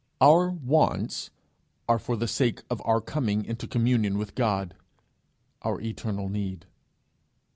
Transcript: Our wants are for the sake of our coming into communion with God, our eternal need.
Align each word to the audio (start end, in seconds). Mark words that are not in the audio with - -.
Our 0.19 0.49
wants 0.49 1.29
are 1.87 1.99
for 1.99 2.17
the 2.17 2.27
sake 2.27 2.63
of 2.71 2.81
our 2.85 3.01
coming 3.01 3.45
into 3.45 3.67
communion 3.67 4.17
with 4.17 4.33
God, 4.33 4.73
our 5.61 5.79
eternal 5.79 6.27
need. 6.27 6.65